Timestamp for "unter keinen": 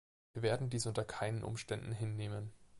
0.87-1.43